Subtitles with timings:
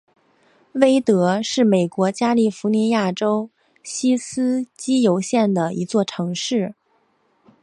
[0.73, 3.51] 威德是美国加利福尼亚州
[3.83, 6.73] 锡斯基尤县的一座城市。